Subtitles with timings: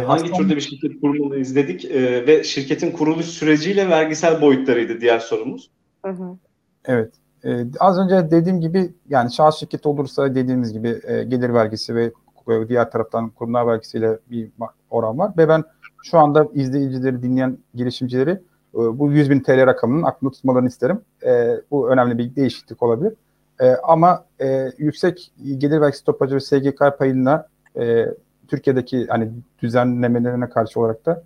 [0.00, 0.38] hangi aslında...
[0.38, 5.70] türde bir şirket kurmalıyız dedik e, ve şirketin kuruluş süreciyle vergisel boyutlarıydı diğer sorumuz.
[6.04, 6.36] Hı hı.
[6.84, 7.12] Evet.
[7.44, 12.12] Ee, az önce dediğim gibi yani şahıs şirketi olursa dediğimiz gibi e, gelir vergisi ve
[12.48, 14.50] e, diğer taraftan kurumlar vergisiyle bir
[14.90, 15.64] oran var ve ben
[16.04, 18.38] şu anda izleyicileri dinleyen girişimcileri e,
[18.74, 21.00] bu 100 bin TL rakamının aklında tutmalarını isterim.
[21.26, 23.12] E, bu önemli bir değişiklik olabilir.
[23.60, 28.06] E, ama e, yüksek gelir vergisi stopajı ve SGK payına e,
[28.48, 29.30] Türkiye'deki hani
[29.62, 31.22] düzenlemelerine karşı olarak da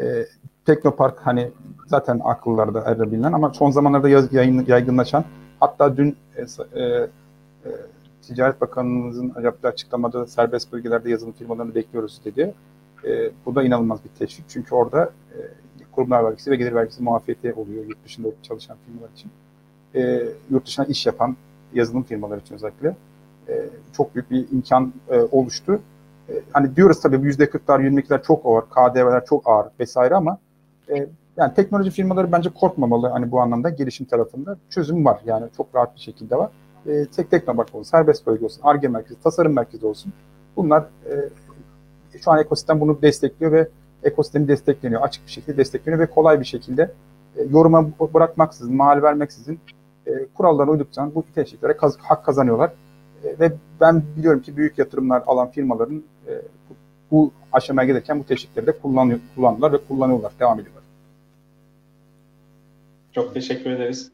[0.00, 0.26] e,
[0.66, 1.50] Teknopark hani
[1.86, 5.24] zaten akıllarda arada bilinen ama son zamanlarda yayın, yaygınlaşan
[5.60, 6.42] hatta dün e,
[6.80, 7.08] e, e,
[8.22, 12.54] Ticaret Bakanımızın yaptığı açıklamada serbest bölgelerde yazılım firmalarını bekliyoruz dedi.
[13.04, 15.38] E, bu da inanılmaz bir teşvik çünkü orada e,
[15.92, 19.30] kurumlar vergisi ve gelir vergisi muafiyeti oluyor yurt dışında çalışan firmalar için.
[19.94, 21.36] E, yurt dışına iş yapan
[21.74, 22.96] yazılım firmaları için özellikle
[23.48, 25.80] e, çok büyük bir imkan e, oluştu.
[26.28, 30.38] E, hani diyoruz tabii bu yüzde kırklar, yirmilikler çok ağır, KDV'ler çok ağır vesaire ama
[30.94, 35.74] e, yani teknoloji firmaları bence korkmamalı hani bu anlamda gelişim tarafında çözüm var yani çok
[35.74, 36.50] rahat bir şekilde var.
[36.86, 40.12] E, tek Teknopark olsun, serbest bölge olsun, ARGE merkezi, tasarım merkezi olsun.
[40.56, 41.14] Bunlar e,
[42.18, 43.68] şu an ekosistem bunu destekliyor ve
[44.02, 45.02] ekosistemi destekleniyor.
[45.02, 46.82] Açık bir şekilde destekleniyor ve kolay bir şekilde
[47.36, 49.60] e, yoruma bırakmaksızın, mal vermeksizin
[50.06, 52.72] e, kurallarına uyduktan bu teşviklere hak kazanıyorlar.
[53.24, 56.42] E, ve ben biliyorum ki büyük yatırımlar alan firmaların e,
[57.10, 60.84] bu, aşamaya gelirken bu teşvikleri de kullanıyor, kullandılar ve kullanıyorlar, devam ediyorlar.
[63.12, 64.12] Çok teşekkür ederiz.